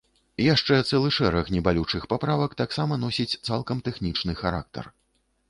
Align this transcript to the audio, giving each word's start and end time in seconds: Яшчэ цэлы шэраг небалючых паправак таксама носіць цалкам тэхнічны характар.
Яшчэ 0.43 0.75
цэлы 0.91 1.11
шэраг 1.17 1.51
небалючых 1.55 2.07
паправак 2.15 2.57
таксама 2.63 2.99
носіць 3.05 3.29
цалкам 3.47 3.85
тэхнічны 3.91 4.33
характар. 4.43 4.93